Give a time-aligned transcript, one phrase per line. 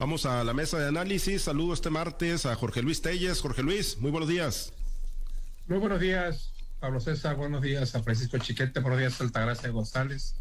[0.00, 1.42] Vamos a la mesa de análisis.
[1.42, 3.40] Saludo este martes a Jorge Luis Telles.
[3.40, 4.72] Jorge Luis, muy buenos días.
[5.66, 7.34] Muy buenos días, Pablo César.
[7.34, 8.78] Buenos días a Francisco Chiquete.
[8.78, 10.36] Buenos días, Altagracia González.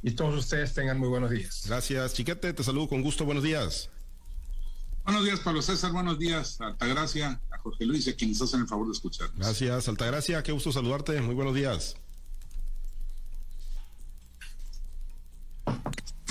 [0.00, 1.64] Y todos ustedes tengan muy buenos días.
[1.66, 2.52] Gracias, Chiquete.
[2.52, 3.24] Te saludo con gusto.
[3.24, 3.90] Buenos días.
[5.02, 5.90] Buenos días, Pablo César.
[5.90, 9.28] Buenos días, Altagracia, a Jorge Luis y a quienes hacen el favor de escuchar.
[9.34, 10.40] Gracias, Altagracia.
[10.44, 11.20] Qué gusto saludarte.
[11.20, 11.96] Muy buenos días.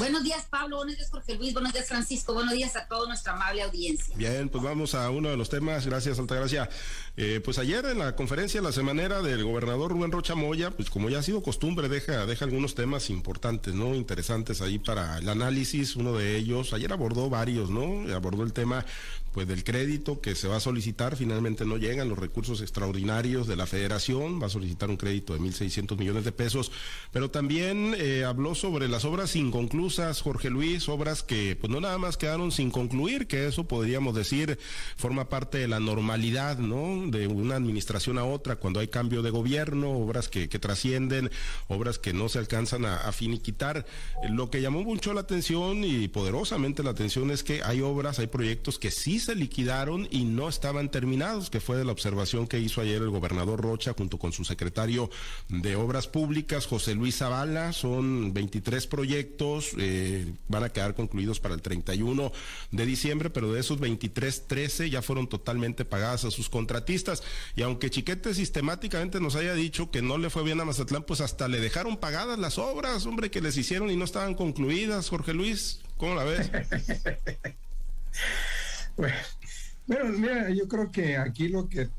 [0.04, 0.76] Buenos días, Pablo.
[0.76, 1.54] Buenos días, Jorge Luis.
[1.54, 2.34] Buenos días, Francisco.
[2.34, 4.14] Buenos días a toda nuestra amable audiencia.
[4.18, 5.86] Bien, pues vamos a uno de los temas.
[5.88, 6.70] Gracias, Altagracia.
[7.16, 11.10] Eh, pues ayer en la conferencia la semanera del gobernador Rubén Rocha Moya, pues como
[11.10, 13.96] ya ha sido costumbre, deja, deja algunos temas importantes, ¿no?
[13.96, 15.96] Interesantes ahí para el análisis.
[15.96, 18.14] Uno de ellos, ayer abordó varios, ¿no?
[18.14, 18.86] Abordó el tema,
[19.34, 21.16] pues, del crédito que se va a solicitar.
[21.16, 24.42] Finalmente no llegan los recursos extraordinarios de la federación.
[24.42, 26.72] Va a solicitar un crédito de 1.600 millones de pesos.
[27.12, 31.98] Pero también eh, habló sobre las obras inconclusas Jorge Luis, obras que pues no nada
[31.98, 34.60] más quedaron sin concluir, que eso podríamos decir
[34.96, 37.10] forma parte de la normalidad, ¿no?
[37.10, 41.32] De una administración a otra, cuando hay cambio de gobierno, obras que, que trascienden,
[41.68, 43.86] obras que no se alcanzan a, a finiquitar.
[44.30, 48.28] Lo que llamó mucho la atención y poderosamente la atención es que hay obras, hay
[48.28, 52.60] proyectos que sí se liquidaron y no estaban terminados, que fue de la observación que
[52.60, 55.10] hizo ayer el gobernador Rocha junto con su secretario
[55.50, 61.56] de Obras Públicas, José Luis Zavala, son 23 proyectos, eh, van a quedar concluidos para
[61.56, 62.32] el 31
[62.72, 67.24] de diciembre, pero de esos 23, 13 ya fueron totalmente pagadas a sus contratistas.
[67.56, 71.22] Y aunque Chiquete sistemáticamente nos haya dicho que no le fue bien a Mazatlán, pues
[71.22, 75.10] hasta le dejaron pagadas las obras, hombre, que les hicieron y no estaban concluidas.
[75.10, 76.52] Jorge Luis, ¿cómo la ves?
[78.96, 81.90] bueno, mira, yo creo que aquí lo que,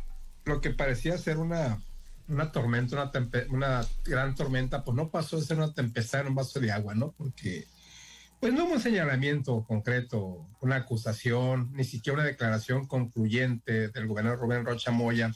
[0.44, 1.78] lo que parecía ser una
[2.28, 6.34] una tormenta, una, una gran tormenta, pues no pasó de ser una tempestad en un
[6.34, 7.12] vaso de agua, ¿no?
[7.12, 7.66] Porque,
[8.40, 14.40] pues no hubo un señalamiento concreto, una acusación, ni siquiera una declaración concluyente del gobernador
[14.40, 15.32] Rubén Rocha Moya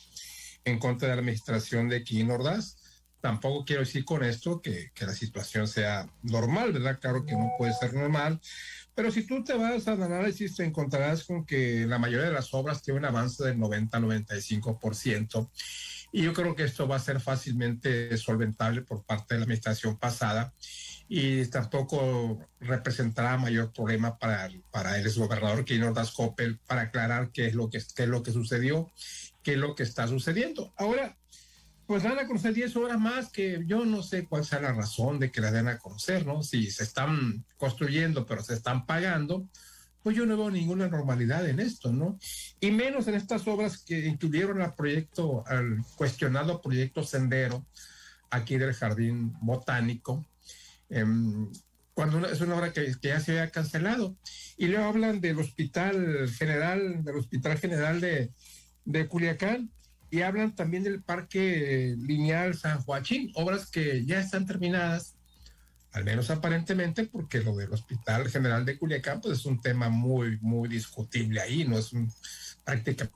[0.64, 2.76] en contra de la administración de Quino Ordaz.
[3.20, 6.98] Tampoco quiero decir con esto que, que la situación sea normal, ¿verdad?
[7.00, 8.40] Claro que no puede ser normal,
[8.98, 12.52] pero si tú te vas al análisis, te encontrarás con que la mayoría de las
[12.52, 15.48] obras tiene un avance del 90-95%.
[16.10, 19.96] Y yo creo que esto va a ser fácilmente solventable por parte de la administración
[19.98, 20.52] pasada
[21.08, 27.46] y tampoco representará mayor problema para, para el exgobernador Keynor Das Coppel para aclarar qué
[27.46, 28.90] es, lo que, qué es lo que sucedió,
[29.44, 30.74] qué es lo que está sucediendo.
[30.76, 31.16] Ahora,
[31.88, 35.18] pues dan a conocer 10 horas más que yo no sé cuál sea la razón
[35.18, 36.42] de que la den a conocer, ¿no?
[36.42, 39.48] Si se están construyendo pero se están pagando,
[40.02, 42.18] pues yo no veo ninguna normalidad en esto, ¿no?
[42.60, 47.64] Y menos en estas obras que incluyeron al proyecto, al cuestionado proyecto Sendero,
[48.28, 50.26] aquí del Jardín Botánico,
[50.90, 51.50] em,
[51.94, 54.14] cuando es una obra que, ya se había cancelado.
[54.58, 58.30] Y luego hablan del Hospital General, del Hospital General de,
[58.84, 59.70] de Culiacán,
[60.10, 65.14] y hablan también del Parque Lineal San Joaquín, obras que ya están terminadas
[65.92, 70.38] al menos aparentemente, porque lo del Hospital General de Culiacán pues es un tema muy,
[70.40, 72.12] muy discutible ahí, no es un
[72.64, 73.14] prácticamente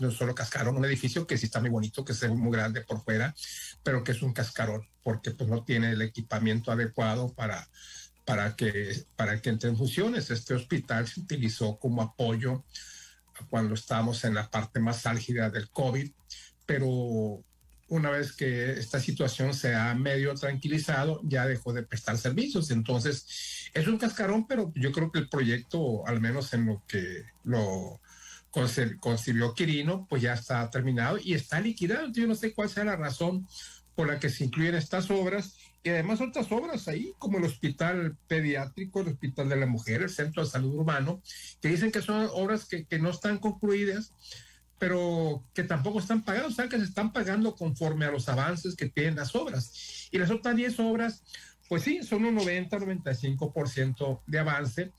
[0.00, 3.02] no solo cascarón, un edificio que sí está muy bonito, que es muy grande por
[3.02, 3.34] fuera,
[3.82, 7.66] pero que es un cascarón, porque pues no tiene el equipamiento adecuado para,
[8.26, 10.30] para, que, para que entre en funciones.
[10.30, 12.62] Este hospital se utilizó como apoyo
[13.48, 16.10] cuando estábamos en la parte más álgida del COVID,
[16.66, 17.42] pero
[17.88, 22.70] una vez que esta situación se ha medio tranquilizado, ya dejó de prestar servicios.
[22.70, 27.24] Entonces, es un cascarón, pero yo creo que el proyecto, al menos en lo que
[27.42, 28.00] lo
[29.00, 32.08] concibió Quirino, pues ya está terminado y está liquidado.
[32.12, 33.46] Yo no sé cuál sea la razón
[33.94, 38.16] por la que se incluyen estas obras y además otras obras ahí, como el Hospital
[38.26, 41.22] Pediátrico, el Hospital de la Mujer, el Centro de Salud Urbano,
[41.60, 44.12] que dicen que son obras que, que no están concluidas
[44.80, 48.74] pero que tampoco están pagados, o sea, que se están pagando conforme a los avances
[48.74, 50.08] que tienen las obras.
[50.10, 51.22] Y las otras 10 obras,
[51.68, 54.92] pues sí, son un 90, 95% de avance,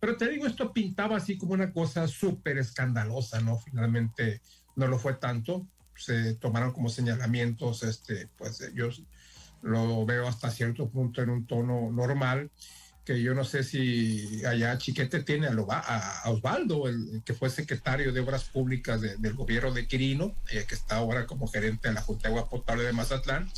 [0.00, 3.58] pero te digo, esto pintaba así como una cosa súper escandalosa, ¿no?
[3.58, 4.42] Finalmente
[4.74, 8.88] no lo fue tanto, se tomaron como señalamientos, este, pues yo
[9.62, 12.50] lo veo hasta cierto punto en un tono normal
[13.08, 18.20] que yo no sé si allá Chiquete tiene a, Osvaldo, el, que fue secretario de
[18.20, 22.28] Obras Públicas del gobierno de Quirino, eh, que está ahora como gerente de la Junta
[22.28, 23.50] de Agua Potable de Mazatlán,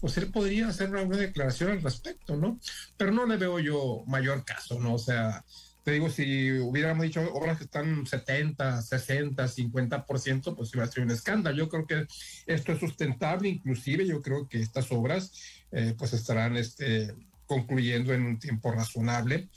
[0.00, 2.58] pues él podría hacer una declaración al respecto, ¿no?
[2.96, 4.94] Pero no le veo yo mayor caso, ¿no?
[4.94, 5.44] O sea,
[5.84, 11.04] te digo, si hubiéramos dicho obras que están 70, 60, 50%, pues iba a ser
[11.04, 11.56] un escándalo.
[11.56, 12.06] Yo creo que
[12.46, 15.32] esto es sustentable, inclusive yo creo que estas obras
[15.72, 17.14] eh, pues estarán este,
[17.46, 19.48] concluyendo en un tiempo razonable.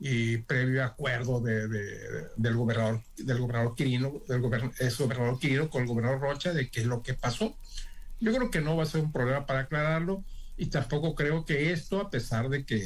[0.00, 1.68] y previo acuerdo de,
[2.36, 6.70] del gobernador del gobernador Quirino, del gobernador, es gobernador Quirino con el gobernador Rocha de
[6.70, 7.56] qué es lo que pasó.
[8.20, 10.24] Yo creo que no va a ser un problema para aclararlo
[10.56, 12.80] y tampoco creo que esto, a pesar de que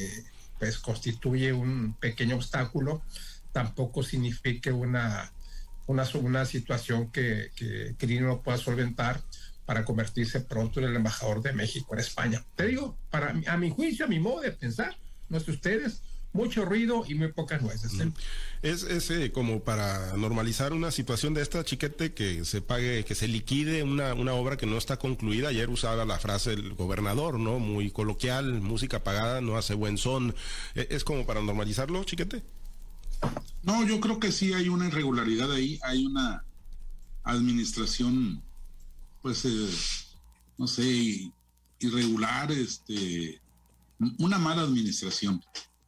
[0.63, 3.03] pues constituye un pequeño obstáculo,
[3.51, 5.33] tampoco signifique una,
[5.89, 9.21] una, una situación que, que Quirino no pueda solventar
[9.67, 12.45] para convertirse pronto en el embajador de México en España.
[12.55, 14.97] Te digo, para a mi juicio, a mi modo de pensar,
[15.29, 16.01] no sé ustedes,
[16.33, 17.93] mucho ruido y muy pocas nueces.
[18.01, 18.11] ¿eh?
[18.63, 23.15] Es, es eh, como para normalizar una situación de esta chiquete que se pague, que
[23.15, 25.49] se liquide una, una obra que no está concluida.
[25.49, 27.59] Ayer usaba la frase el gobernador, ¿no?
[27.59, 30.35] Muy coloquial, música pagada no hace buen son.
[30.75, 32.43] E, ¿Es como para normalizarlo, chiquete?
[33.63, 36.45] No, yo creo que sí hay una irregularidad ahí, hay una
[37.25, 38.43] administración,
[39.21, 39.69] pues, eh,
[40.59, 41.31] no sé,
[41.79, 43.41] irregular, este,
[44.19, 45.41] una mala administración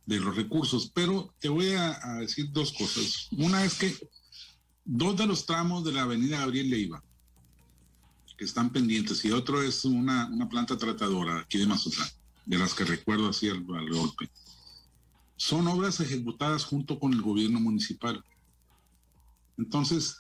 [0.07, 3.29] de los recursos, pero te voy a, decir dos cosas.
[3.33, 3.97] Una es que
[4.85, 7.03] dos de los tramos de la avenida Gabriel Leiva,
[8.37, 12.09] que están pendientes, y otro es una, planta tratadora aquí de Mazatlán,
[12.45, 14.29] de las que recuerdo así al, golpe,
[15.37, 18.23] son obras ejecutadas junto con el gobierno municipal.
[19.57, 20.19] Entonces,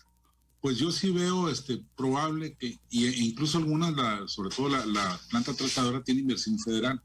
[0.61, 5.53] pues yo sí veo este probable que, e incluso algunas, sobre todo la, la planta
[5.53, 7.03] tratadora tiene inversión federal.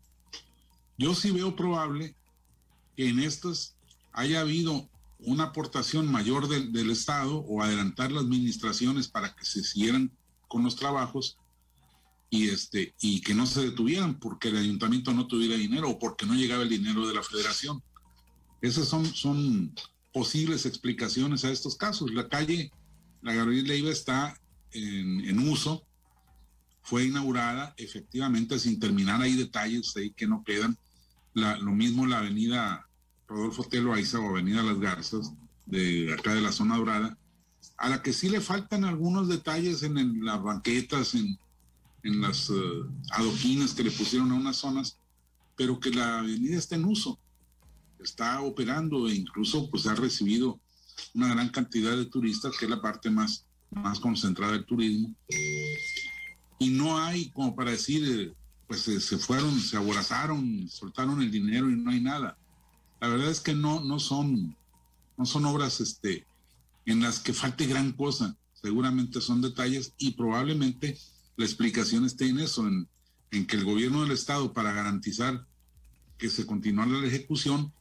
[0.97, 2.15] Yo sí veo probable
[2.99, 3.77] que en estas
[4.11, 10.11] haya habido una aportación mayor del, Estado o adelantar las administraciones para que se siguieran
[10.49, 11.37] con los trabajos
[12.29, 16.25] y este y que no se detuvieran porque el ayuntamiento no tuviera dinero o porque
[16.25, 17.81] no llegaba el dinero de la federación.
[18.61, 19.73] Esas son, son
[20.11, 22.11] posibles explicaciones a estos casos.
[22.11, 22.69] La calle,
[23.21, 24.37] la Gabriel Leiva está
[24.73, 25.85] en, en, uso,
[26.81, 30.77] fue inaugurada efectivamente sin terminar, hay detalles ahí que no quedan.
[31.33, 32.88] La, lo mismo la avenida
[33.29, 35.31] Rodolfo Telo Aiza o Avenida Las Garzas,
[35.67, 37.17] de acá de la zona dorada,
[37.77, 41.37] a la que sí le faltan algunos detalles en, las banquetas, en,
[42.03, 44.97] las uh, adoquines que le pusieron a unas zonas,
[45.55, 47.19] pero que la avenida está en uso,
[47.99, 50.59] está operando e incluso pues ha recibido
[51.13, 55.13] una gran cantidad de turistas, que es la parte más, más concentrada del turismo.
[56.57, 58.33] Y no hay como para decir, eh,
[58.67, 62.37] pues se fueron, se aborazaron, soltaron el dinero y no hay nada.
[62.99, 64.55] La verdad es que no, no son,
[65.17, 66.25] no son obras este,
[66.85, 68.35] en las que falte gran cosa.
[68.53, 70.97] Seguramente son detalles y probablemente
[71.37, 72.87] la explicación esté en eso, en,
[73.45, 75.45] que el gobierno del estado, para garantizar
[76.17, 77.71] que se continuara la ejecución,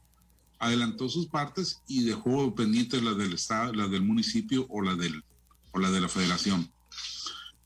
[0.59, 5.23] adelantó sus partes y dejó pendientes las del estado, las del municipio o las del
[5.71, 6.71] o la de la federación.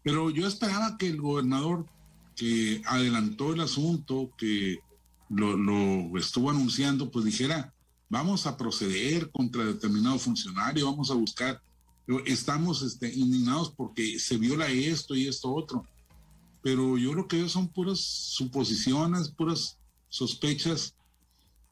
[0.01, 1.85] Pero yo esperaba que el gobernador
[2.35, 4.79] que adelantó el asunto, que
[5.29, 7.73] lo, estuvo anunciando, pues dijera,
[8.09, 11.61] vamos a proceder contra determinado funcionario, vamos a buscar,
[12.25, 15.85] estamos este, indignados porque se viola esto y esto otro.
[16.61, 19.77] Pero yo lo que son puras suposiciones, puras
[20.09, 20.95] sospechas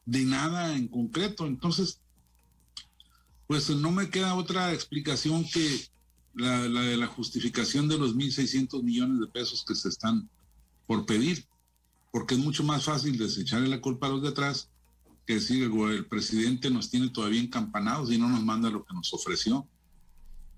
[0.04, 1.46] de nada en concreto.
[1.46, 2.00] Entonces,
[3.46, 5.86] pues no me queda otra explicación que
[6.34, 10.28] la, la de la justificación de los 1.600 millones de pesos que se están
[10.86, 11.46] por pedir
[12.12, 14.70] porque es mucho más fácil desecharle la culpa a los de atrás
[15.26, 19.12] que decir el, presidente nos tiene todavía encampanados y no nos manda lo que nos
[19.14, 19.66] ofreció.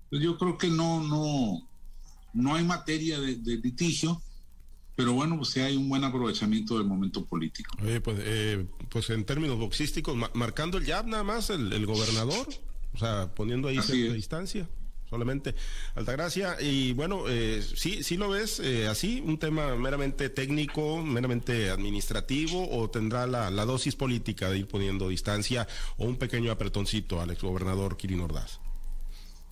[0.09, 1.67] Pues yo creo que no, no,
[2.33, 4.21] no hay materia de, litigio,
[4.95, 7.75] pero bueno, pues sí hay un buen aprovechamiento del momento político.
[7.77, 12.47] pues, eh, pues en términos boxísticos, marcando el jab nada más el, el gobernador,
[12.93, 14.67] o sea, poniendo ahí cierta distancia
[15.09, 15.55] solamente
[15.95, 16.57] Altagracia.
[16.59, 22.69] Y bueno, eh, sí, sí lo ves eh, así, un tema meramente técnico, meramente administrativo,
[22.69, 27.97] o tendrá la, dosis política de ir poniendo distancia o un pequeño apretoncito al exgobernador
[27.97, 28.59] Kirin Ordaz.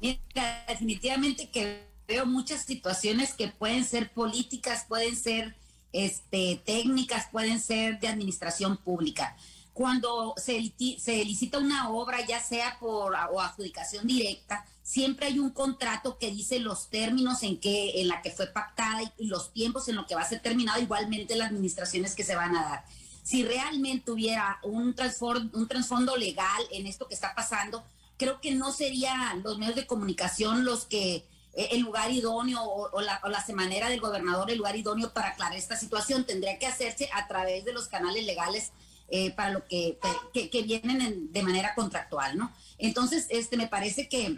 [0.02, 5.56] Mira, definitivamente que veo muchas situaciones que pueden ser políticas, pueden ser
[5.94, 9.36] este, técnicas, pueden ser de administración pública
[9.74, 15.50] cuando se, se, licita una obra, ya sea por o adjudicación directa, siempre hay un
[15.50, 19.88] contrato que dice los términos en que en la que fue pactada y, los tiempos
[19.88, 22.86] en los que va a ser terminado, igualmente las administraciones que se van a dar.
[23.24, 24.96] Si realmente hubiera un,
[25.54, 27.84] un trasfondo legal en esto que está pasando,
[28.18, 33.02] creo que no serían los medios de comunicación los que eh, el lugar idóneo o,
[33.02, 36.26] la, o, la, semanera del gobernador el lugar idóneo para aclarar esta situación.
[36.26, 38.72] Tendría que hacerse a través de los canales legales
[39.10, 39.98] eh, para lo que,
[40.34, 42.52] que, vienen de manera contractual, ¿no?
[42.78, 44.38] Entonces, este, me parece que,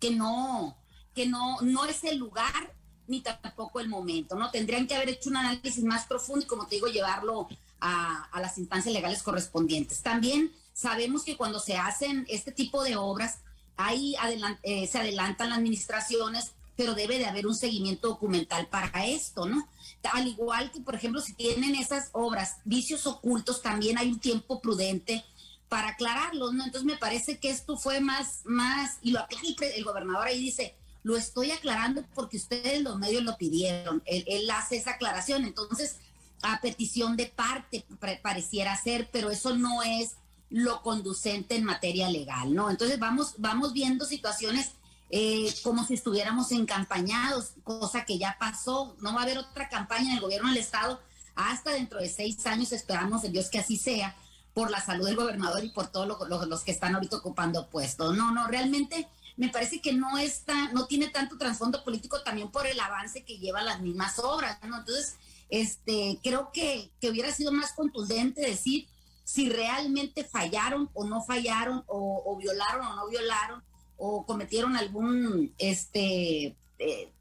[0.00, 0.76] que no,
[1.14, 2.74] que no, no es el lugar
[3.06, 4.50] ni tampoco el momento, ¿no?
[4.50, 7.48] Tendrían que haber hecho un análisis más profundo y, como te digo, llevarlo
[7.80, 10.02] a, a las instancias legales correspondientes.
[10.02, 13.38] También sabemos que cuando se hacen este tipo de obras,
[13.76, 14.16] ahí
[14.62, 19.66] eh, se adelantan las administraciones, pero debe de haber un seguimiento documental para esto, ¿no?
[20.12, 24.60] Al igual que, por ejemplo, si tienen esas obras, vicios ocultos, también hay un tiempo
[24.60, 25.24] prudente
[25.68, 26.64] para aclararlos, ¿no?
[26.64, 29.42] Entonces me parece que esto fue más, más, y lo aclara
[29.74, 34.48] el, gobernador ahí dice, lo estoy aclarando porque ustedes los medios lo pidieron, él, él
[34.50, 35.96] hace esa aclaración, entonces
[36.42, 37.84] a petición de parte
[38.22, 40.16] pareciera ser, pero eso no es
[40.50, 42.70] lo conducente en materia legal, ¿no?
[42.70, 44.72] Entonces vamos, vamos viendo situaciones
[45.10, 50.10] eh, como si estuviéramos encampañados, cosa que ya pasó, no va a haber otra campaña
[50.10, 51.00] en el gobierno del estado
[51.34, 54.16] hasta dentro de seis años, esperamos en Dios que así sea,
[54.54, 56.08] por la salud del gobernador y por todos
[56.48, 58.16] los que están ahorita ocupando puestos.
[58.16, 62.66] No, no, realmente me parece que no está, no tiene tanto trasfondo político también por
[62.66, 64.58] el avance que lleva las mismas obras.
[64.62, 65.16] Entonces,
[65.50, 68.88] este, creo que, que hubiera sido más contundente decir
[69.24, 73.62] si realmente fallaron o no fallaron, o, violaron o no violaron,
[73.98, 77.12] o cometieron algún este, eh,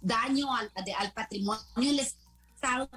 [0.00, 2.88] daño al, al patrimonio del Estado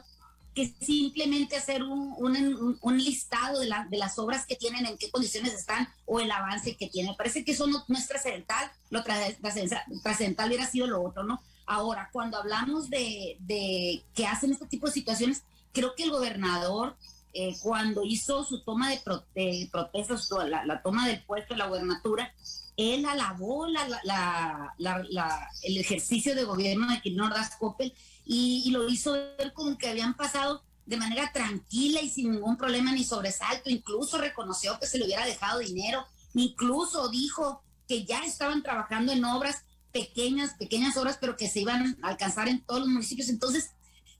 [0.55, 5.11] que simplemente hacer un, un, listado de, la, de, las obras que tienen, en qué
[5.11, 7.13] condiciones están o el avance que tienen.
[7.17, 11.41] Parece que eso no, es trascendental, lo trascendental hubiera sido lo otro, ¿no?
[11.65, 16.95] Ahora, cuando hablamos de, de que hacen este tipo de situaciones, creo que el gobernador,
[17.33, 19.01] eh, cuando hizo su toma de,
[19.69, 22.33] protestas, la, toma del puesto de la gubernatura,
[22.77, 24.73] él alabó la,
[25.63, 27.93] el ejercicio de gobierno de Quirino Ordaz Coppel
[28.25, 32.91] y, lo hizo ver como que habían pasado de manera tranquila y sin ningún problema
[32.91, 33.69] ni sobresalto.
[33.69, 39.23] Incluso reconoció que se le hubiera dejado dinero, incluso dijo que ya estaban trabajando en
[39.23, 43.29] obras pequeñas, pequeñas obras, pero que se iban a alcanzar en todos los municipios.
[43.29, 43.71] Entonces,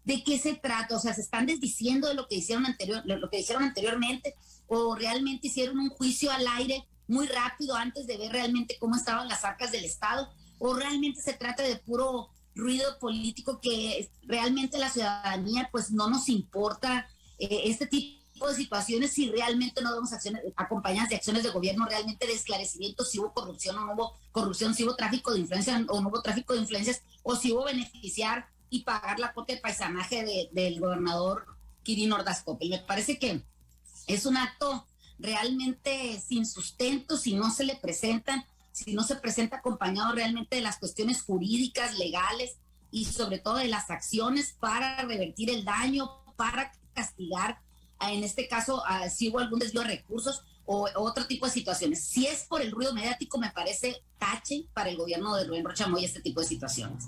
[0.06, 0.96] ¿de qué se trata?
[0.96, 4.36] O sea, se están desdiciendo de lo que hicieron anterior, lo que dijeron anteriormente,
[4.68, 9.28] o realmente hicieron un juicio al aire muy rápido antes de ver realmente cómo estaban
[9.28, 14.90] las arcas del Estado, o realmente se trata de puro ruido político que realmente la
[14.90, 17.08] ciudadanía pues no nos importa
[17.38, 21.86] eh, este tipo de situaciones si realmente no damos acciones acompañadas de acciones de gobierno
[21.86, 25.86] realmente de esclarecimiento si hubo corrupción o no hubo corrupción, si hubo tráfico de influencia
[25.90, 29.60] o no hubo tráfico de influencias o si hubo beneficiar y pagar la cuota de
[29.60, 31.46] paisanaje del gobernador
[31.84, 33.44] Kirin Ordaz Me parece que
[34.08, 34.86] es un acto
[35.20, 38.46] realmente sin sustento si no se le presentan
[38.76, 42.58] si no se presenta acompañado realmente de las cuestiones jurídicas, legales
[42.92, 47.62] y sobre todo de las acciones para revertir el daño, para castigar,
[48.02, 52.04] en este caso, si hubo algún desvío de recursos o, otro tipo de situaciones.
[52.04, 56.04] Si es por el ruido mediático, me parece tache para el gobierno de Rubén Rochamoy
[56.04, 57.06] este tipo de situaciones.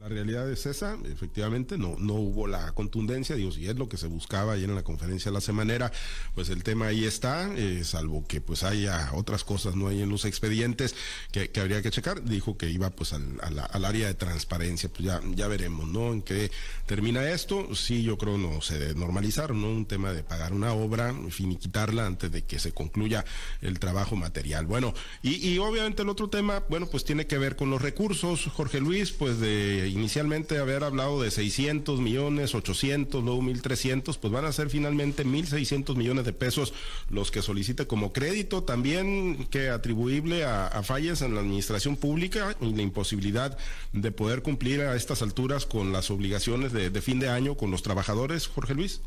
[0.00, 3.98] La realidad es esa, efectivamente, no, no hubo la contundencia, digo, si es lo que
[3.98, 5.92] se buscaba ayer en la conferencia de la semanera,
[6.34, 10.08] pues el tema ahí está, eh, salvo que pues haya otras cosas, no hay en
[10.08, 10.94] los expedientes
[11.32, 15.20] que, habría que checar, dijo que iba pues al, al, área de transparencia, pues ya,
[15.34, 16.14] ya veremos, ¿no?
[16.14, 16.50] En qué
[16.86, 19.68] termina esto, sí, yo creo no se debe ¿no?
[19.68, 23.26] Un tema de pagar una obra, finiquitarla antes de que se concluya
[23.60, 24.64] el trabajo material.
[24.64, 28.46] Bueno, y, y obviamente el otro tema, bueno, pues tiene que ver con los recursos,
[28.46, 34.44] Jorge Luis, pues de inicialmente haber hablado de 600 millones, 800, luego 1.300, pues van
[34.44, 36.72] a ser finalmente 1.600 millones de pesos
[37.10, 42.74] los que solicite como crédito, también que atribuible a, fallas en la administración pública y
[42.74, 43.56] la imposibilidad
[43.92, 47.82] de poder cumplir a estas alturas con las obligaciones de, fin de año con los
[47.82, 49.00] trabajadores, Jorge Luis.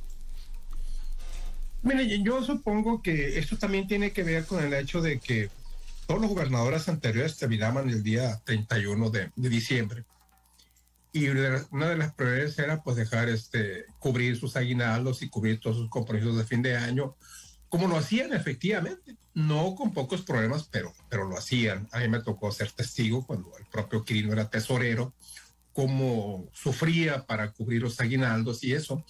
[1.81, 5.49] Mire, yo supongo que esto también tiene que ver con el hecho de que
[6.07, 10.05] todos los gobernadores anteriores terminaban el día 31 de diciembre
[11.13, 15.77] y una de las prioridades era pues dejar este cubrir sus aguinaldos y cubrir todos
[15.77, 17.15] sus compromisos de fin de año
[17.69, 19.15] como lo hacían efectivamente.
[19.35, 21.87] No con pocos problemas pero pero lo hacían.
[21.91, 25.13] A mí me tocó ser testigo cuando el propio Quirino era tesorero
[25.71, 29.05] cómo sufría para cubrir los aguinaldos y eso.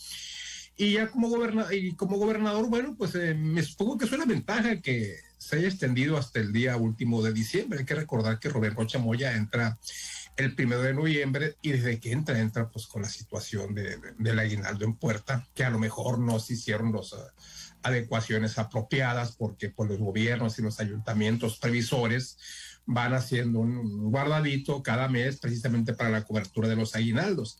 [0.75, 4.25] Y ya como gobernador y como gobernador bueno pues eh, me supongo que es una
[4.25, 7.79] ventaja que se haya extendido hasta el día último de diciembre.
[7.79, 9.77] Hay que recordar que Roberto Chamoya entra
[10.37, 14.39] el primero de noviembre y desde que entra, entra pues con la situación de, del
[14.39, 17.33] aguinaldo en puerta, que a lo mejor no se hicieron las ah,
[17.83, 22.37] adecuaciones apropiadas porque pues, los gobiernos y los ayuntamientos previsores
[22.85, 27.59] van haciendo un guardadito cada mes precisamente para la cobertura de los aguinaldos.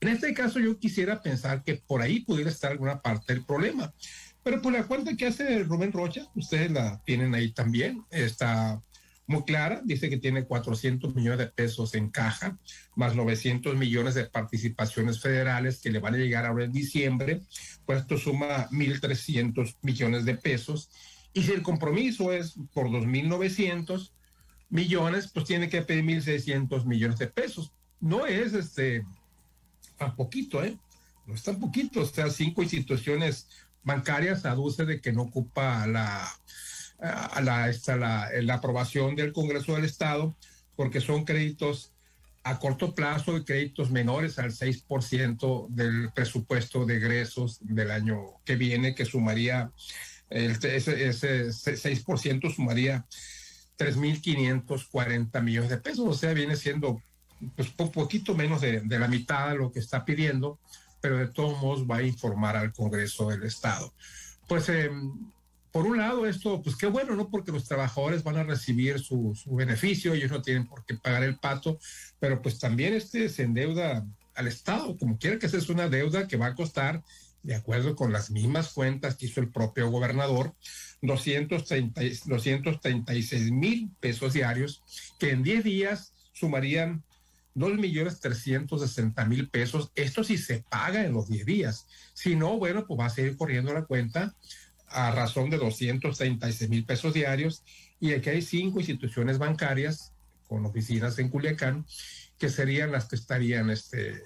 [0.00, 3.92] En este caso yo quisiera pensar que por ahí pudiera estar alguna parte del problema.
[4.42, 8.82] Pero por la cuenta que hace Rubén Rocha, ustedes la tienen ahí también, está
[9.30, 12.58] muy clara, dice que tiene 400 millones de pesos en caja,
[12.96, 17.40] más 900 millones de participaciones federales que le van a llegar ahora en diciembre,
[17.86, 20.90] pues esto suma 1.300 millones de pesos.
[21.32, 24.10] Y si el compromiso es por 2.900
[24.68, 27.72] millones, pues tiene que pedir 1.600 millones de pesos.
[28.00, 29.06] No es este
[29.96, 30.76] tan poquito, ¿eh?
[31.26, 33.46] No es tan poquito, o sea, cinco instituciones
[33.84, 36.28] bancarias aduce de que no ocupa la
[37.00, 37.72] a la,
[38.42, 40.36] la, aprobación del Congreso del Estado,
[40.76, 41.92] porque son créditos
[42.42, 48.56] a corto plazo y créditos menores al 6% del presupuesto de egresos del año que
[48.56, 49.70] viene, que sumaría,
[50.30, 53.04] ese, ese 6% sumaría
[53.78, 57.02] 3.540 millones de pesos, o sea, viene siendo
[57.56, 60.58] pues un poquito menos de, de, la mitad de lo que está pidiendo,
[61.00, 63.92] pero de todos modos va a informar al Congreso del Estado.
[64.46, 64.90] Pues eh,
[65.72, 67.28] por un lado, esto, pues qué bueno, ¿no?
[67.28, 71.38] Porque los trabajadores van a recibir su, beneficio, ellos no tienen por qué pagar el
[71.38, 71.78] pato,
[72.18, 76.26] pero pues también este se endeuda al Estado, como quiera que sea, es una deuda
[76.26, 77.02] que va a costar,
[77.42, 80.54] de acuerdo con las mismas cuentas que hizo el propio gobernador,
[81.02, 84.82] 230, 236 mil pesos diarios,
[85.18, 87.02] que en 10 días sumarían
[87.54, 89.90] 2 millones 360 mil pesos.
[89.94, 91.86] Esto sí se paga en los 10 días.
[92.14, 94.34] Si no, bueno, pues va a seguir corriendo la cuenta
[94.90, 97.62] a razón de 236 mil pesos diarios
[98.00, 100.12] y aquí hay cinco instituciones bancarias
[100.48, 101.86] con oficinas en Culiacán
[102.38, 104.22] que serían las que estarían este,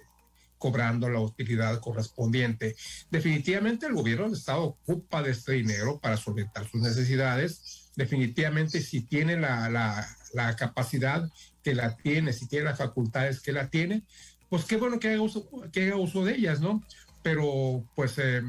[0.59, 2.76] cobrando la utilidad correspondiente.
[3.11, 7.90] Definitivamente el gobierno del Estado ocupa de este dinero para solventar sus necesidades.
[7.97, 11.28] Definitivamente si tiene la, la, la capacidad
[11.62, 14.04] que la tiene, si tiene las facultades que la tiene,
[14.49, 16.83] pues qué bueno que haga uso, que haga uso de ellas, ¿no?
[17.23, 18.42] Pero pues eh,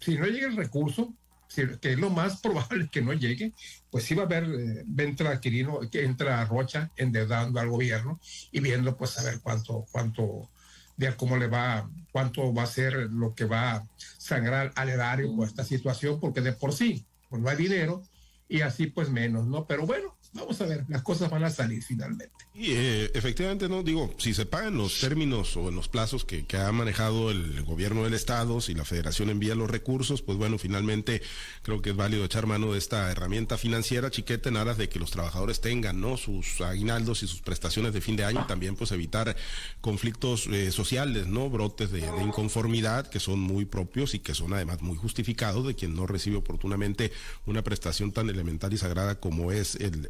[0.00, 1.14] si no llega el recurso,
[1.54, 3.52] que es lo más probable que no llegue,
[3.90, 8.20] pues sí va a haber, eh, entra Quirino, entra Rocha endeudando al gobierno
[8.50, 10.50] y viendo pues a ver cuánto, cuánto,
[10.96, 15.34] de cómo le va, cuánto va a ser lo que va a sangrar al erario
[15.34, 18.02] por esta situación, porque de por sí, pues no hay dinero
[18.48, 19.66] y así pues menos, ¿no?
[19.66, 22.34] Pero bueno, vamos a ver, las cosas van a salir finalmente.
[22.54, 26.44] Y eh, efectivamente, no digo, si se pagan los términos o en los plazos que,
[26.56, 31.20] ha manejado el gobierno del Estado, si la federación envía los recursos, pues bueno, finalmente
[31.62, 35.00] creo que es válido echar mano de esta herramienta financiera, chiquete, en aras de que
[35.00, 36.16] los trabajadores tengan, ¿no?
[36.16, 39.36] Sus aguinaldos y sus prestaciones de fin de año y también pues evitar
[39.80, 41.50] conflictos eh, sociales, ¿no?
[41.50, 45.94] Brotes de, inconformidad que son muy propios y que son además muy justificados de quien
[45.94, 47.12] no recibe oportunamente
[47.46, 50.08] una prestación tan elemental y sagrada como es el,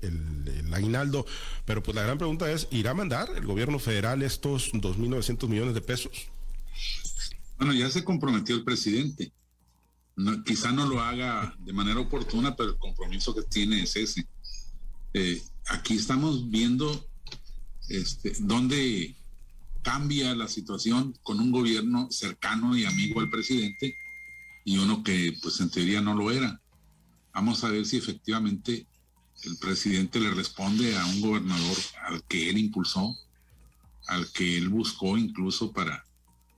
[0.75, 1.27] aguinaldo.
[1.65, 5.75] Pero pues la gran pregunta es, ¿irá a mandar el gobierno federal estos 2.900 millones
[5.75, 6.29] de pesos?
[7.59, 9.33] Bueno, ya se comprometió el presidente.
[10.45, 14.27] quizá no lo haga de manera oportuna, pero el compromiso que tiene es ese.
[15.15, 17.07] Eh, aquí estamos viendo
[17.89, 19.15] este, dónde
[19.83, 23.95] cambia la situación con un gobierno cercano y amigo al presidente
[24.65, 26.61] y uno que pues en teoría no lo era.
[27.35, 28.87] Vamos a ver si efectivamente
[29.47, 31.77] el presidente le responde a un gobernador
[32.07, 33.17] al que él impulsó,
[34.07, 36.05] al que él buscó incluso para,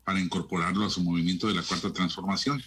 [0.04, 2.62] para incorporarlo a su movimiento de la cuarta transformación.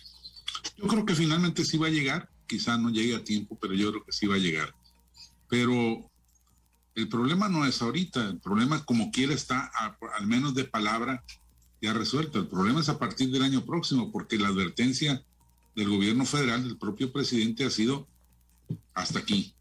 [0.77, 3.91] Yo creo que finalmente sí va a llegar, quizá no llegue a tiempo, pero yo
[3.91, 4.73] creo que sí va a llegar.
[5.47, 6.10] Pero
[6.95, 9.71] el problema no es ahorita, el problema como quiera está
[10.17, 11.23] al menos de palabra
[11.82, 12.39] ya resuelto.
[12.39, 15.23] El problema es a partir del año próximo, porque la advertencia
[15.75, 18.08] del gobierno federal, del propio presidente, ha sido
[18.93, 19.53] hasta aquí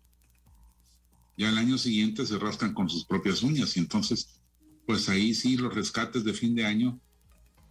[1.39, 4.41] ya el año siguiente se rascan con sus propias uñas y entonces,
[4.85, 7.01] pues ahí sí los rescates de fin de año,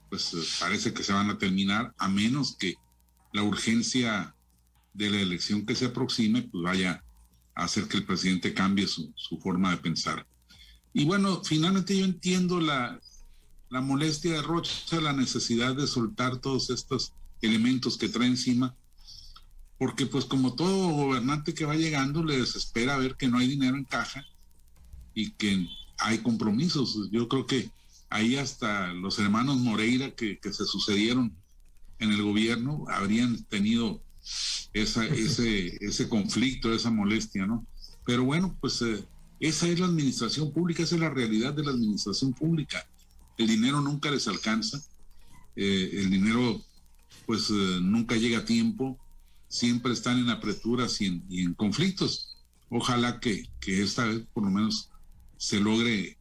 [0.09, 2.75] pues eh, parece que se van a terminar a menos que
[3.33, 4.33] la urgencia
[4.93, 7.03] de la elección que se aproxime, pues vaya
[7.55, 10.25] a hacer que el presidente cambie su, forma de pensar.
[10.93, 12.97] Y bueno, finalmente yo entiendo la,
[13.69, 18.75] la molestia de Rocha, la necesidad de soltar todos estos elementos que trae encima,
[19.77, 23.77] porque pues como todo gobernante que va llegando le desespera ver que no hay dinero
[23.77, 24.25] en caja
[25.13, 25.67] y que
[25.99, 27.09] hay compromisos.
[27.11, 27.69] Yo creo que
[28.09, 31.35] ahí hasta los hermanos Moreira que, se sucedieron
[31.99, 34.01] en el gobierno habrían tenido
[34.73, 37.65] esa, ese, ese conflicto, esa molestia, ¿no?
[38.05, 39.03] Pero bueno, pues eh,
[39.39, 42.87] esa es la administración pública, esa es la realidad de la administración pública.
[43.37, 44.81] El dinero nunca les alcanza,
[45.55, 46.61] eh, el dinero
[47.25, 48.97] pues eh, nunca llega a tiempo,
[49.47, 52.37] siempre están en apreturas y en, conflictos.
[52.69, 54.89] Ojalá que, esta vez por lo menos
[55.37, 56.17] se logre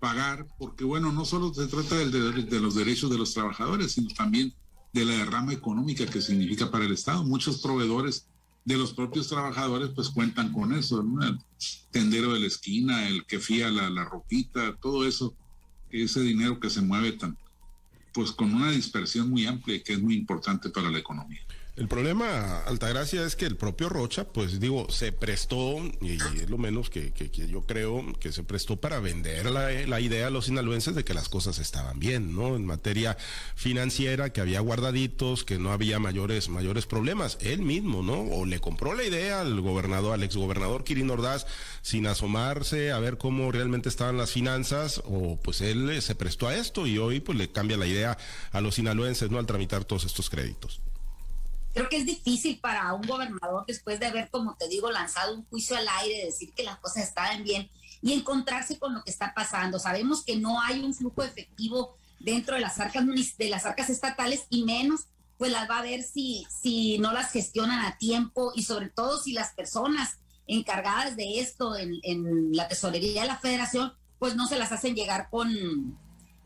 [0.00, 2.10] pagar, porque bueno, no solo se trata de,
[2.42, 4.52] de, los derechos de los trabajadores, sino también
[4.92, 7.24] de la derrama económica que significa para el Estado.
[7.24, 8.26] Muchos proveedores
[8.64, 11.38] de los propios trabajadores, pues cuentan con eso, El
[11.90, 15.34] tendero de la esquina, el que fía la, la ropita, todo eso,
[15.90, 17.36] ese dinero que se mueve tan,
[18.12, 21.40] pues con una dispersión muy amplia y que es muy importante para la economía.
[21.74, 26.58] El problema, Altagracia, es que el propio Rocha, pues digo, se prestó, y es lo
[26.58, 27.14] menos que,
[27.48, 31.30] yo creo, que se prestó para vender la, idea a los sinaloenses de que las
[31.30, 32.56] cosas estaban bien, ¿no?
[32.56, 33.16] En materia
[33.54, 37.38] financiera, que había guardaditos, que no había mayores, mayores problemas.
[37.40, 38.20] Él mismo, ¿no?
[38.20, 41.46] O le compró la idea al gobernador, al exgobernador Kirin Ordaz,
[41.80, 46.54] sin asomarse a ver cómo realmente estaban las finanzas, o pues él se prestó a
[46.54, 48.18] esto y hoy pues le cambia la idea
[48.50, 49.38] a los sinaloenses, ¿no?
[49.38, 50.82] Al tramitar todos estos créditos.
[51.72, 55.44] Creo que es difícil para un gobernador, después de haber, como te digo, lanzado un
[55.46, 57.70] juicio al aire, decir que las cosas estaban bien
[58.02, 59.78] y encontrarse con lo que está pasando.
[59.78, 63.04] Sabemos que no hay un flujo efectivo dentro de las arcas
[63.38, 65.06] de las arcas estatales y menos
[65.38, 69.20] pues las va a ver si si no las gestionan a tiempo y sobre todo
[69.20, 74.46] si las personas encargadas de esto en, en la tesorería de la federación pues no
[74.46, 75.98] se las hacen llegar con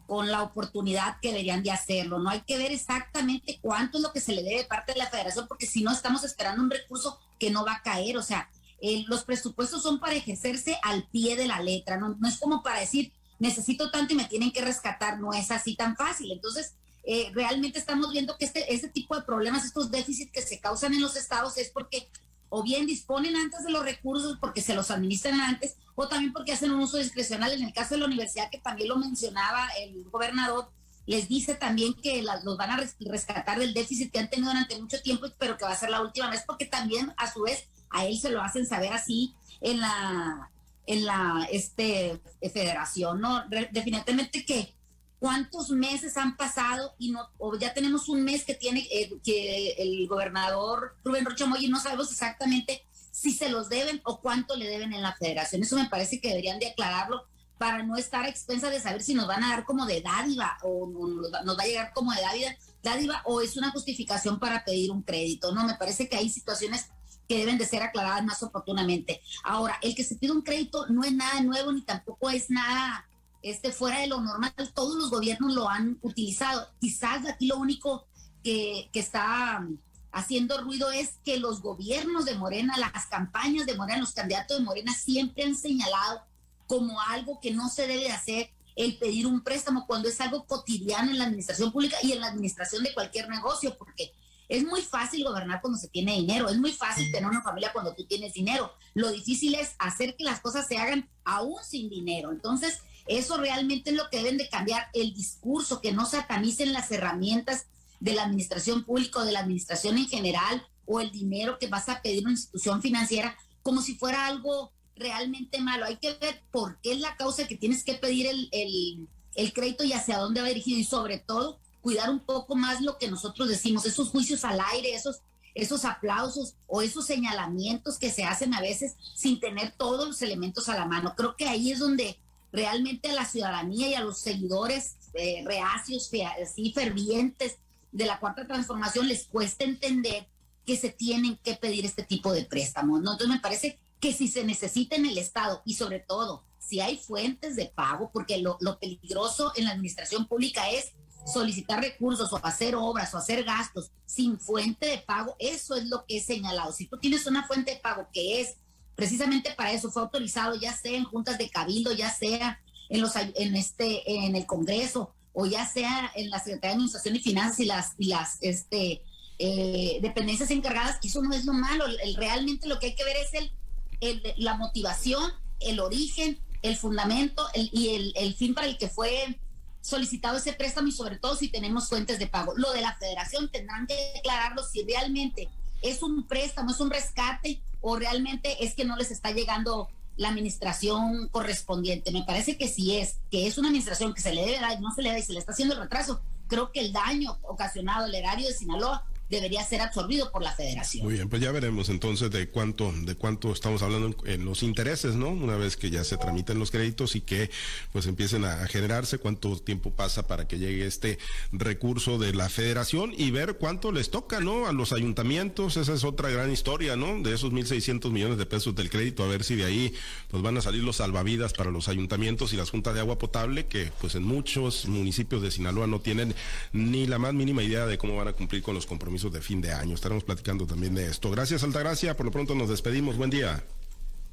[0.06, 2.18] con la oportunidad que deberían de hacerlo.
[2.18, 4.98] No hay que ver exactamente cuánto es lo que se le debe de parte de
[4.98, 8.16] la federación, porque si no estamos esperando un recurso que no va a caer.
[8.16, 8.48] O sea,
[8.80, 12.80] eh, los presupuestos son para ejercerse al pie de la letra, no, es como para
[12.80, 16.32] decir, necesito tanto y me tienen que rescatar, no es así tan fácil.
[16.32, 20.60] Entonces, eh, realmente estamos viendo que este, este tipo de problemas, estos déficits que se
[20.60, 22.08] causan en los estados es porque
[22.48, 26.52] o bien disponen antes de los recursos porque se los administran antes, o también porque
[26.52, 27.52] hacen un uso discrecional.
[27.52, 30.70] En el caso de la universidad, que también lo mencionaba el gobernador,
[31.06, 35.00] les dice también que los van a rescatar del déficit que han tenido durante mucho
[35.02, 38.04] tiempo, pero que va a ser la última vez, porque también a su vez a
[38.04, 40.50] él se lo hacen saber así en la
[40.86, 43.44] en la este federación, ¿no?
[43.48, 44.72] definitivamente que
[45.18, 49.72] cuántos meses han pasado y no o ya tenemos un mes que tiene eh, que
[49.78, 52.85] el gobernador Rubén Rocha Moya y no sabemos exactamente
[53.16, 55.62] si se los deben o cuánto le deben en la federación.
[55.62, 57.24] Eso me parece que deberían de aclararlo
[57.56, 60.58] para no estar a expensa de saber si nos van a dar como de dádiva
[60.62, 62.50] o nos va a llegar como de dádiva,
[62.82, 65.50] dádiva o es una justificación para pedir un crédito.
[65.54, 66.90] No, me parece que hay situaciones
[67.26, 69.22] que deben de ser aclaradas más oportunamente.
[69.42, 73.08] Ahora, el que se pide un crédito no es nada nuevo ni tampoco es nada
[73.40, 74.52] este, fuera de lo normal.
[74.74, 76.68] Todos los gobiernos lo han utilizado.
[76.78, 78.08] Quizás aquí lo único
[78.44, 79.66] que, que está
[80.12, 84.64] haciendo ruido es que los gobiernos de Morena, las campañas de Morena, los candidatos de
[84.64, 86.22] Morena siempre han señalado
[86.66, 91.10] como algo que no se debe hacer el pedir un préstamo cuando es algo cotidiano
[91.10, 94.12] en la administración pública y en la administración de cualquier negocio, porque
[94.48, 97.94] es muy fácil gobernar cuando se tiene dinero, es muy fácil tener una familia cuando
[97.94, 98.72] tú tienes dinero.
[98.94, 102.30] Lo difícil es hacer que las cosas se hagan aún sin dinero.
[102.30, 106.90] Entonces, eso realmente es lo que deben de cambiar, el discurso, que no satanicen las
[106.90, 107.66] herramientas
[108.00, 111.88] de la administración pública o de la administración en general o el dinero que vas
[111.88, 115.84] a pedir una institución financiera como si fuera algo realmente malo.
[115.84, 119.84] Hay que ver por qué es la causa que tienes que pedir el, el, crédito
[119.84, 123.48] y hacia dónde va dirigido y sobre todo cuidar un poco más lo que nosotros
[123.48, 125.20] decimos, esos juicios al aire, esos,
[125.54, 130.68] esos aplausos o esos señalamientos que se hacen a veces sin tener todos los elementos
[130.68, 131.14] a la mano.
[131.16, 132.18] Creo que ahí es donde
[132.52, 136.10] realmente a la ciudadanía y a los seguidores eh, reacios,
[136.42, 137.58] así fervientes
[137.92, 140.28] de la cuarta transformación les cuesta entender
[140.64, 143.00] que se tienen que pedir este tipo de préstamos.
[143.00, 143.12] ¿no?
[143.12, 146.96] Entonces me parece que si se necesita en el Estado y sobre todo si hay
[146.96, 150.92] fuentes de pago, porque lo, lo peligroso en la administración pública es
[151.26, 156.04] solicitar recursos o hacer obras o hacer gastos sin fuente de pago, eso es lo
[156.06, 156.72] que he señalado.
[156.72, 158.56] Si tú tienes una fuente de pago que es
[158.94, 163.16] precisamente para eso, fue autorizado ya sea en juntas de cabildo, ya sea en los
[163.16, 167.60] en este en el Congreso o ya sea en la Secretaría de Administración y Finanzas
[167.60, 169.02] y las, y las este,
[169.38, 171.84] eh, dependencias encargadas, eso no es lo malo.
[171.84, 173.52] El, realmente lo que hay que ver es el,
[174.00, 179.38] el la motivación, el origen, el fundamento y el, el, fin para el que fue
[179.82, 182.54] solicitado ese préstamo y sobre todo si tenemos fuentes de pago.
[182.56, 185.50] Lo de la federación tendrán que declararlo si realmente
[185.82, 190.28] es un préstamo, es un rescate o realmente es que no les está llegando la
[190.28, 192.12] administración correspondiente.
[192.12, 194.80] Me parece que si es, que es una administración que se le debe dar y
[194.80, 197.38] no se le da y se le está haciendo el retraso, creo que el daño
[197.42, 201.04] ocasionado al erario de Sinaloa debería ser absorbido por la federación.
[201.04, 205.16] Muy bien, pues ya veremos entonces de cuánto, de cuánto estamos hablando en, los intereses,
[205.16, 205.30] ¿no?
[205.30, 207.50] Una vez que ya se tramiten los créditos y que
[207.92, 211.18] pues empiecen a, generarse, cuánto tiempo pasa para que llegue este
[211.50, 214.66] recurso de la federación y ver cuánto les toca, ¿no?
[214.66, 217.20] A los ayuntamientos, esa es otra gran historia, ¿no?
[217.22, 219.94] De esos 1.600 millones de pesos del crédito, a ver si de ahí
[220.28, 223.66] pues van a salir los salvavidas para los ayuntamientos y las juntas de agua potable,
[223.66, 226.34] que pues en muchos municipios de Sinaloa no tienen
[226.72, 229.40] ni la más mínima idea de cómo van a cumplir con los compromisos compromisos de
[229.40, 229.94] fin de año.
[229.94, 231.30] Estaremos platicando también de esto.
[231.30, 232.16] Gracias, Altagracia.
[232.16, 233.16] Por lo pronto nos despedimos.
[233.16, 233.62] Buen día.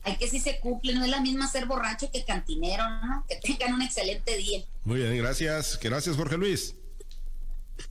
[0.04, 3.26] Hay que si se cumple, no es la misma ser borracho que cantinero, ¿no?
[3.28, 4.62] Que tengan un excelente día.
[4.84, 5.80] Muy bien, gracias.
[5.82, 6.76] Gracias, Jorge Luis.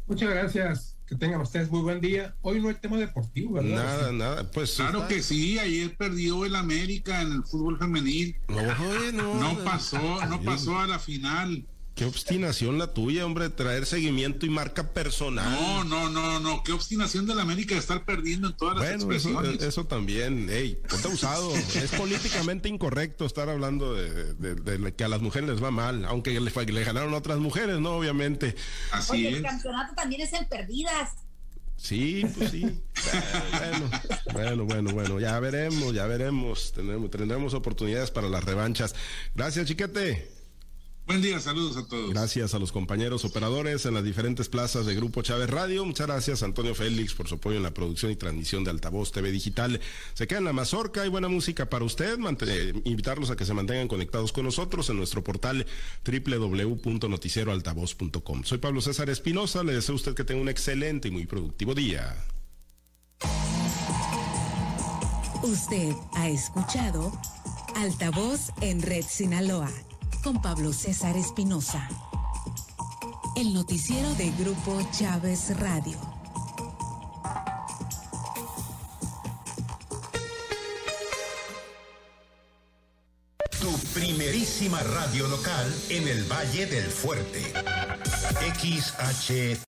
[0.06, 0.96] Muchas gracias.
[1.06, 2.34] Que tengan ustedes muy buen día.
[2.42, 3.74] Hoy no hay tema deportivo, ¿verdad?
[3.74, 4.50] Nada, nada.
[4.50, 5.58] Pues claro que sí.
[5.58, 8.36] Ayer perdió el América en el fútbol femenil.
[8.48, 11.64] No, no, no pasó, no pasó a la final.
[11.94, 15.50] Qué obstinación la tuya, hombre, traer seguimiento y marca personal.
[15.50, 16.62] No, no, no, no.
[16.62, 19.56] Qué obstinación de la América de estar perdiendo en todas las expresiones.
[19.56, 21.54] Eso, eso también, ey, ponte usado.
[21.54, 26.50] es políticamente incorrecto estar hablando de, que a las mujeres les va mal, aunque le,
[26.50, 27.96] le ganaron a otras mujeres, ¿no?
[27.96, 28.56] Obviamente.
[28.90, 29.36] Así Oye, es.
[29.36, 31.10] el campeonato también es en perdidas.
[31.76, 32.80] Sí, pues sí.
[33.52, 33.90] bueno,
[34.32, 36.72] bueno, bueno, bueno, ya veremos, ya veremos.
[36.72, 38.94] Tendremos, tendremos oportunidades para las revanchas.
[39.34, 40.31] Gracias, chiquete.
[41.04, 42.10] Buen día, saludos a todos.
[42.10, 45.84] Gracias a los compañeros operadores en las diferentes plazas de Grupo Chávez Radio.
[45.84, 49.32] Muchas gracias Antonio Félix por su apoyo en la producción y transmisión de Altavoz TV
[49.32, 49.80] Digital.
[50.14, 52.20] Se queda en la mazorca, hay buena música para usted.
[52.84, 55.66] invitarlos a que se mantengan conectados con nosotros en nuestro portal
[56.04, 58.44] www.noticieroaltavoz.com.
[58.44, 61.74] Soy Pablo César Espinosa, le deseo a usted que tenga un excelente y muy productivo
[61.74, 62.16] día.
[65.42, 67.10] Usted ha escuchado
[67.74, 69.68] Altavoz en Red Sinaloa
[70.22, 71.88] con Pablo César Espinosa.
[73.36, 75.98] El noticiero de Grupo Chávez Radio.
[83.60, 87.52] Tu primerísima radio local en el Valle del Fuerte.
[88.54, 89.56] XH